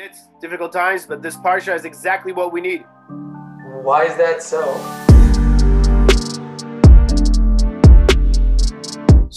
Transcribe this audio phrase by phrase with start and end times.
[0.00, 2.84] It's difficult times, but this parsha is exactly what we need.
[3.82, 4.62] Why is that so?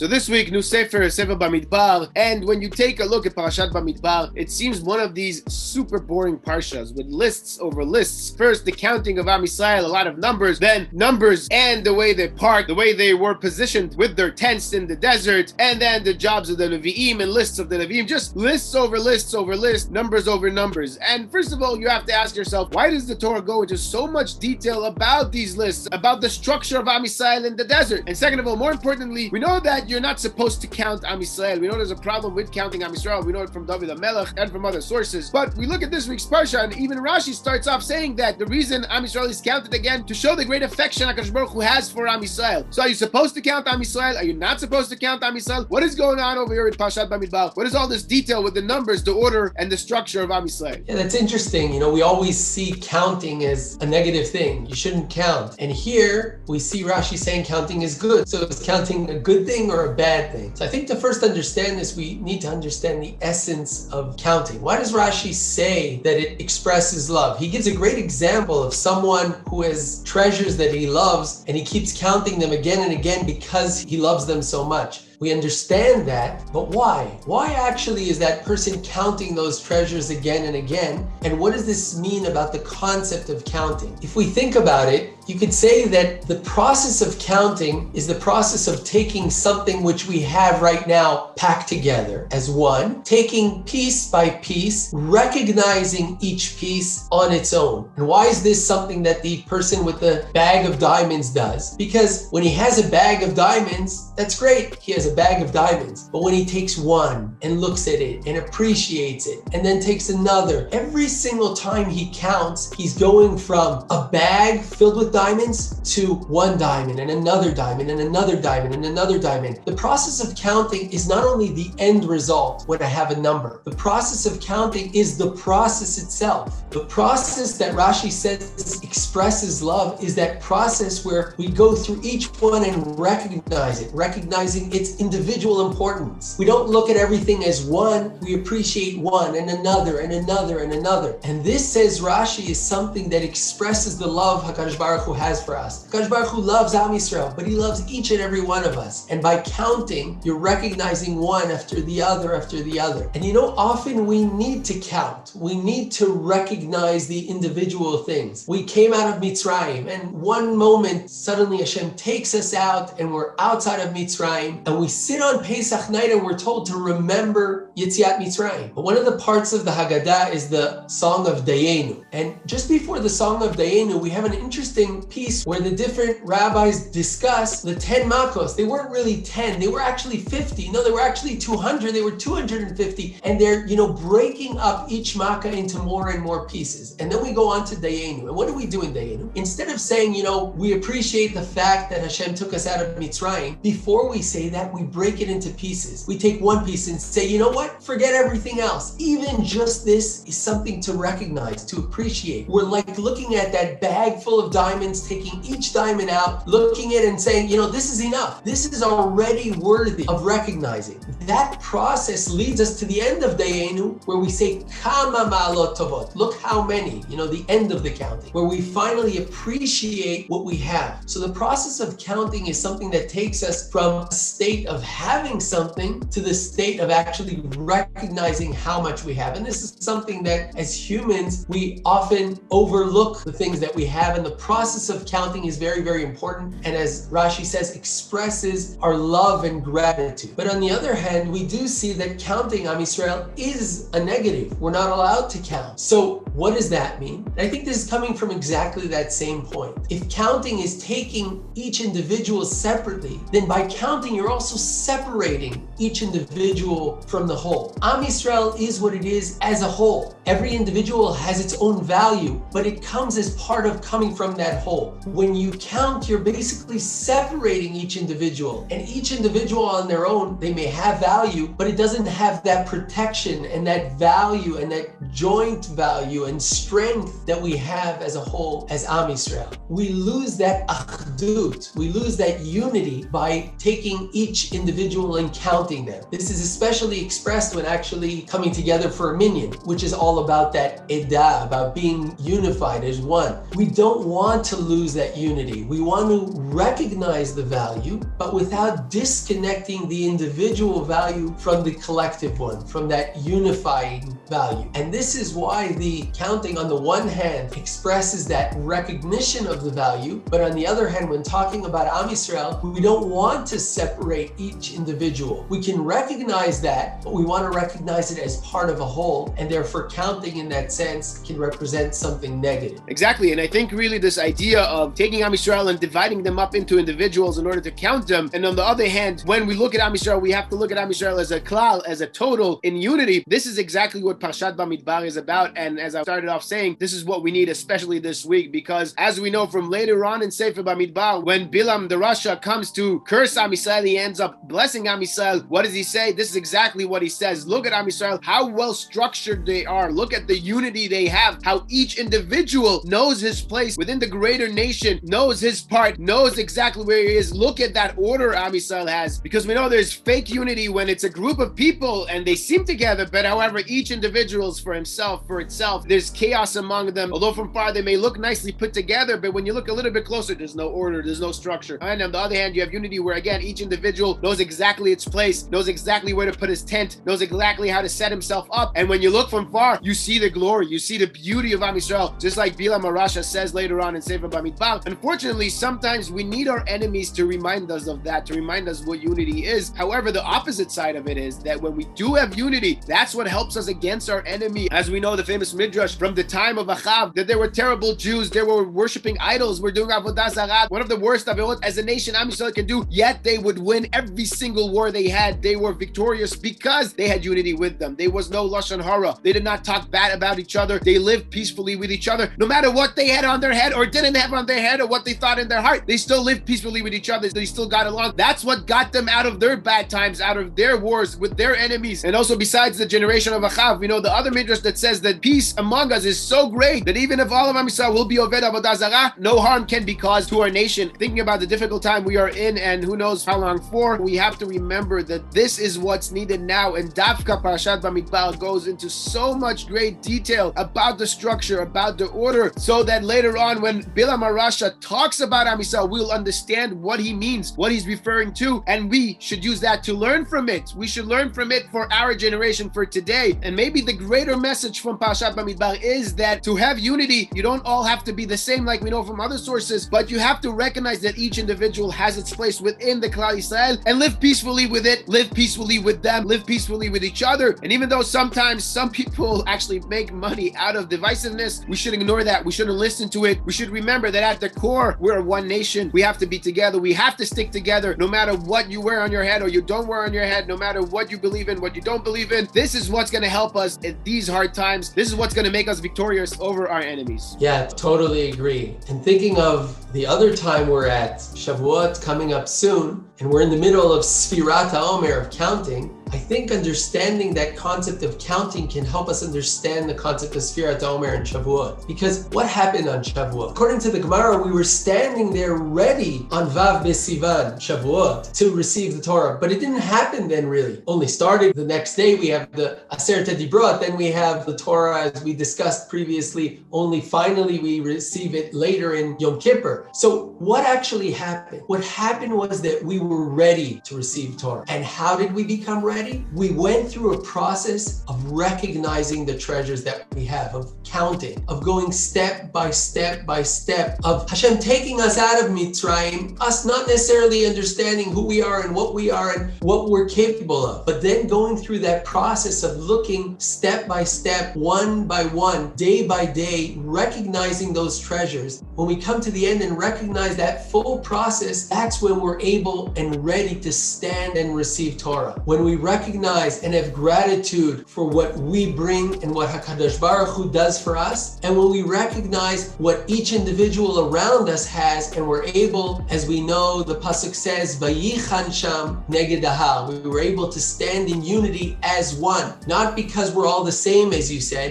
[0.02, 3.72] So this week, new Sefer, Sefer Bamidbar, and when you take a look at Parashat
[3.72, 8.36] Bamidbar, it seems one of these super boring parshas with lists over lists.
[8.36, 12.14] First, the counting of Am Yisrael, a lot of numbers, then numbers and the way
[12.14, 16.04] they parked, the way they were positioned with their tents in the desert, and then
[16.04, 19.56] the jobs of the Levi'im and lists of the Levi'im, just lists over lists over
[19.56, 20.98] lists, numbers over numbers.
[20.98, 23.78] And first of all, you have to ask yourself, why does the Torah go into
[23.78, 28.06] so much detail about these lists, about the structure of Am Yisrael in the desert?
[28.08, 31.20] And second of all, more importantly, we know that you're not supposed to count Am
[31.20, 31.60] Yisrael.
[31.60, 33.26] We know there's a problem with counting Am Yisrael.
[33.26, 35.30] We know it from David HaMelech and from other sources.
[35.30, 38.46] But we look at this week's Parsha, and even Rashi starts off saying that the
[38.46, 41.92] reason Am Yisrael is counted again to show the great affection HaKadosh Baruch Hu has
[41.92, 42.74] for Am Yisrael.
[42.74, 44.16] So are you supposed to count Am Yisrael?
[44.16, 45.70] Are you not supposed to count Am Yisrael?
[45.70, 47.58] What is going on over here in Parshat Bamidbar?
[47.58, 50.46] What is all this detail with the numbers, the order, and the structure of Am
[50.46, 50.88] Yisrael?
[50.88, 51.74] Yeah, that's interesting.
[51.74, 54.66] You know, we always see counting as a negative thing.
[54.68, 55.56] You shouldn't count.
[55.60, 58.30] And here we see Rashi saying counting is good.
[58.30, 60.56] So is counting a good thing or a bad thing?
[60.56, 64.62] So I think to first understand this, we need to understand the essence of counting.
[64.62, 67.40] Why does Rashi say that it expresses love?
[67.40, 71.64] He gives a great example of someone who has treasures that he loves and he
[71.64, 75.02] keeps counting them again and again because he loves them so much.
[75.22, 77.06] We understand that, but why?
[77.26, 81.08] Why actually is that person counting those treasures again and again?
[81.22, 83.96] And what does this mean about the concept of counting?
[84.02, 88.16] If we think about it, you could say that the process of counting is the
[88.16, 94.10] process of taking something which we have right now packed together as one, taking piece
[94.10, 97.90] by piece, recognizing each piece on its own.
[97.98, 101.78] And why is this something that the person with the bag of diamonds does?
[101.78, 104.76] Because when he has a bag of diamonds, that's great.
[104.82, 106.10] He has a bag of diamonds.
[106.12, 110.10] But when he takes one and looks at it and appreciates it and then takes
[110.10, 116.16] another, every single time he counts, he's going from a bag filled with diamonds to
[116.16, 119.60] one diamond and another diamond and another diamond and another diamond.
[119.66, 123.62] The process of counting is not only the end result when I have a number,
[123.66, 126.70] the process of counting is the process itself.
[126.72, 132.28] The process that Rashi says expresses love is that process where we go through each
[132.42, 136.38] one and recognize it, recognizing its individual importance.
[136.38, 140.72] We don't look at everything as one, we appreciate one and another and another and
[140.74, 141.20] another.
[141.24, 145.58] And this says Rashi is something that expresses the love HaKadosh Baruch Hu has for
[145.58, 145.88] us.
[145.88, 149.08] HaKadosh Baruch Hu loves Am Yisrael, but he loves each and every one of us.
[149.10, 153.10] And by counting, you're recognizing one after the other after the other.
[153.16, 155.34] And you know, often we need to count.
[155.36, 158.46] We need to recognize the individual things.
[158.48, 163.34] We came out of Mitzrayim, and one moment suddenly Hashem takes us out, and we're
[163.40, 168.18] outside of Mitzrayim, and we sit on Pesach night and we're told to remember Yetziat
[168.18, 168.74] Mitzrayim.
[168.74, 172.04] But one of the parts of the Haggadah is the Song of Dayenu.
[172.14, 176.18] And just before the Song of Dayenu, we have an interesting piece where the different
[176.24, 178.56] rabbis discuss the 10 makos.
[178.56, 180.72] They weren't really 10, they were actually 50.
[180.72, 183.20] No, they were actually 200, they were 250.
[183.24, 186.96] And they're, you know, breaking up each makkah into more and more pieces.
[186.98, 188.22] And then we go on to Dayenu.
[188.22, 189.30] And what do we do in Dayenu?
[189.36, 192.96] Instead of saying, you know, we appreciate the fact that Hashem took us out of
[192.96, 196.06] Mitzrayim, before we say that, we break it into pieces.
[196.08, 197.84] We take one piece and say, you know what?
[197.84, 198.96] Forget everything else.
[199.00, 202.48] Even just this is something to recognize, to appreciate.
[202.48, 207.04] We're like looking at that bag full of diamonds, taking each diamond out, looking at
[207.04, 208.44] it and saying, you know, this is enough.
[208.44, 211.04] This is already worthy of recognizing.
[211.22, 216.16] That process leads us to the end of Dayenu, where we say, Kama ma'alot tovot.
[216.16, 220.46] Look how many, you know, the end of the counting, where we finally appreciate what
[220.46, 221.04] we have.
[221.06, 225.40] So the process of counting is something that takes us from a state of having
[225.40, 229.36] something to the state of actually recognizing how much we have.
[229.36, 234.16] And this is something that as humans, we often overlook the things that we have.
[234.18, 236.56] And the process of counting is very, very important.
[236.66, 240.36] And as Rashi says, expresses our love and gratitude.
[240.36, 244.60] But on the other hand, we do see that counting Am Yisrael is a negative.
[244.60, 245.80] We're not allowed to count.
[245.80, 247.32] So what does that mean?
[247.38, 249.78] I think this is coming from exactly that same point.
[249.90, 257.02] If counting is taking each individual separately, then by counting, you're also separating each individual
[257.02, 257.76] from the whole.
[257.82, 260.16] Am Yisrael is what it is as a whole.
[260.26, 264.62] Every individual has its own value, but it comes as part of coming from that
[264.64, 264.92] whole.
[265.06, 270.54] When you count, you're basically separating each individual, and each individual on their own, they
[270.54, 275.66] may have value, but it doesn't have that protection and that value and that joint
[275.68, 279.52] value and strength that we have as a whole as Am Yisrael.
[279.70, 286.04] we lose that achdut, we lose that unity by taking each individual and counting them.
[286.12, 290.52] This is especially expressed when actually coming together for a minyan, which is all about
[290.54, 293.38] that edah, about being unified as one.
[293.56, 295.64] We don't want to lose that unity.
[295.64, 302.40] We want to recognize the value, but without disconnecting the individual value from the collective
[302.40, 304.70] one, from that unifying value.
[304.76, 309.72] And this is why the counting on the one hand expresses that recognition of the
[309.72, 313.60] value, but on the other hand, when talking about Am Yisrael, we don't want to
[313.60, 315.46] separate each individual.
[315.50, 319.34] We can recognize that, but we want to recognize it as part of a whole,
[319.38, 322.82] and therefore counting in that sense can represent something negative.
[322.88, 326.56] Exactly, and I think really this idea of taking Am Yisrael and dividing them up
[326.56, 329.76] into individuals in order to count them, and on the other hand, when we look
[329.76, 332.08] at Am Yisrael, we have to look at Am Yisrael as a klal, as a
[332.08, 333.24] total in unity.
[333.28, 336.94] This is exactly what Parshat Bamidbar is about, and as I started off saying, this
[336.94, 340.32] is what we need, especially this week, because as we know from later on in
[340.32, 344.88] Sefer Bamidbar, when Bilam the Rasha comes to curse Am Yisrael, he ends up blessing
[344.88, 345.02] Am.
[345.48, 346.12] What does he say?
[346.12, 347.48] This is exactly what he says.
[347.48, 347.90] Look at Am
[348.22, 349.92] how well structured they are.
[349.92, 354.48] Look at the unity they have, how each individual knows his place within the greater
[354.48, 357.34] nation, knows his part, knows exactly where he is.
[357.34, 361.10] Look at that order Am has, because we know there's fake unity when it's a
[361.10, 365.40] group of people and they seem together, but however, each individual is for himself, for
[365.40, 365.88] itself.
[365.88, 367.12] There's chaos among them.
[367.12, 369.92] Although from far they may look nicely put together, but when you look a little
[369.92, 371.78] bit closer, there's no order, there's no structure.
[371.82, 375.06] And on the other hand, you have unity where again, each individual knows exactly its
[375.06, 378.72] place, knows exactly where to put his tent, knows exactly how to set himself up.
[378.76, 381.62] And when you look from far, you see the glory, you see the beauty of
[381.64, 384.86] Am Yisrael, just like Bilam Arasha says later on in Sefer Bamidbar.
[384.86, 389.02] Unfortunately, sometimes we need our enemies to remind us of that, to remind us what
[389.02, 389.72] unity is.
[389.76, 393.28] However, the opposite side of it is that when we do have unity, that's what
[393.28, 394.68] helps us against our enemy.
[394.72, 397.96] As we know, the famous midrash from the time of Achav, that there were terrible
[397.96, 401.78] Jews, they were worshiping idols, were doing avodah zarah, one of the worst aveirot as
[401.78, 402.86] a nation Am Yisrael can do.
[402.90, 405.42] Yet they would win every single war they had.
[405.42, 407.96] They were victorious because they had unity with them.
[407.96, 409.16] There was no lashon hara.
[409.22, 410.80] They did not talk bad about each other.
[410.80, 413.86] They lived peacefully with each other, no matter what they had on their head or
[413.86, 415.84] didn't have on their head or what they thought in their heart.
[415.86, 417.30] They still lived peacefully with each other.
[417.30, 418.14] They still got along.
[418.16, 421.56] That's what got them out of their bad times, out of their wars with their
[421.56, 422.04] enemies.
[422.04, 425.22] And also, besides the generation of Achav, we know the other midrash that says that
[425.22, 428.18] peace among us is so great that even if all of Am Yisrael will be
[428.18, 430.92] Oved Avodah no harm can be caused to our nation.
[430.98, 434.16] Thinking about the difficult time we are in and who knows how long for, we
[434.16, 436.76] have to remember that this is what's needed now.
[436.76, 442.08] And Dafka Parashat Bamidbar goes into so much great detail about the structure, about the
[442.08, 447.00] order, so that later on when Bilam Arasha talks about Am Yisrael, we'll understand what
[447.00, 450.74] he means, what he's referring to, and we should use that to learn from it.
[450.76, 453.40] We should learn from it for our generation, for today.
[453.42, 457.66] And maybe the greater message from Parashat Bamidbar is that to have unity, you don't
[457.66, 460.40] all have to be the same like we know from other sources, but you have
[460.42, 464.68] to recognize that each individual has its place within the Klal Yisrael and live peacefully
[464.68, 467.58] with it, live peacefully with them, live peacefully with each other.
[467.64, 472.24] And even though sometimes some people actually make money out of divisiveness, we should ignore
[472.24, 472.44] that.
[472.44, 473.44] We shouldn't listen to it.
[473.46, 475.92] We should remember that at the core, we're one nation.
[475.94, 476.80] We have to be together.
[476.80, 479.62] We have to stick together no matter what you wear on your head or you
[479.62, 482.32] don't wear on your head, no matter what you believe in, what you don't believe
[482.32, 482.48] in.
[482.54, 484.94] This is what's going to help us at these hard times.
[484.94, 487.36] This is what's going to make us victorious over our enemies.
[487.40, 488.78] Yeah, totally agree.
[488.90, 493.50] And thinking of the other time we're at, Shavuot coming up soon, and we're in
[493.50, 498.84] the middle of Sfirat HaOmer, of counting, I think understanding that concept of counting can
[498.84, 501.88] help us understand the concept of Sfirat Omer and Shavuot.
[501.88, 503.52] Because what happened on Shavuot?
[503.52, 508.98] According to the Gemara, we were standing there ready on Vav Besivan, Shavuot, to receive
[508.98, 509.38] the Torah.
[509.40, 510.84] But it didn't happen then really.
[510.86, 512.16] Only started the next day.
[512.16, 516.62] We have the Aseret Dibrot, then we have the Torah as we discussed previously.
[516.74, 519.88] Only finally we receive it later in Yom Kippur.
[519.94, 521.62] So what actually happened?
[521.68, 524.66] What happened was that we were ready to receive Torah.
[524.68, 526.01] And how did we become ready?
[526.34, 531.64] We went through a process of recognizing the treasures that we have, of counting, of
[531.64, 536.88] going step by step by step, of Hashem taking us out of Mitzrayim, us not
[536.88, 541.02] necessarily understanding who we are and what we are and what we're capable of, but
[541.02, 546.26] then going through that process of looking step by step, one by one, day by
[546.26, 548.64] day, recognizing those treasures.
[548.76, 552.94] When we come to the end and recognize that full process, that's when we're able
[552.96, 555.42] and ready to stand and receive Torah.
[555.46, 560.50] When we recognize and have gratitude for what we bring and what Hakadosh Baruch Hu
[560.50, 565.48] does for us, and when we recognize what each individual around us has, and we're
[565.64, 569.04] able, as we know, the pasuk says, "Vayichan sham.
[569.10, 574.08] We were able to stand in unity as one, not because we're all the same,
[574.20, 574.70] as you said,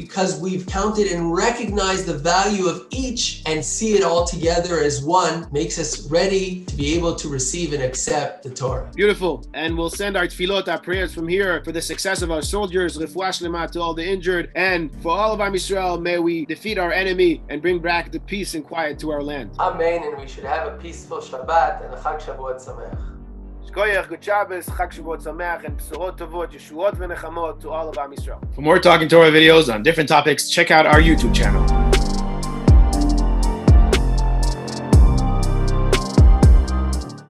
[0.00, 5.02] because we've counted and recognized the value of each and see it all together as
[5.02, 8.90] one, makes us ready to be able to receive and accept the Torah.
[8.94, 9.32] Beautiful.
[9.62, 12.98] And we'll send our tefillot, our prayers from here for the success of our soldiers,
[12.98, 16.78] refuah shlema to all the injured, and for all of Am Yisrael, may we defeat
[16.78, 19.50] our enemy and bring back the peace and quiet to our land.
[19.58, 20.02] Amen.
[20.04, 23.70] And we should have a peaceful Shabbat and a Chag Shavuot Sameach.
[23.70, 28.12] Shkoyach, good Shabbos, Chag Shavuot Sameach, and Besorot Tovot, Yeshuot v'Nechamot to all of Am
[28.12, 28.54] Yisrael.
[28.54, 31.81] For more Talking Torah videos on different topics, check out our YouTube channel.